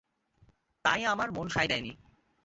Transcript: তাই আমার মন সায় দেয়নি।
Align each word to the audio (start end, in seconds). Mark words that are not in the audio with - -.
তাই 0.85 1.01
আমার 1.05 1.29
মন 1.31 1.47
সায় 1.47 1.67
দেয়নি। 1.67 1.91